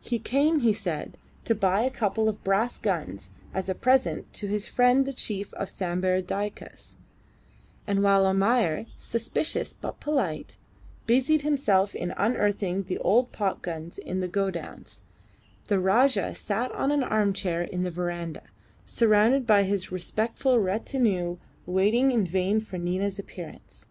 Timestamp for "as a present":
3.52-4.32